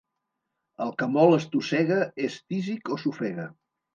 [0.85, 1.99] El que molt estossega
[2.29, 3.49] és tísic o s'ofega.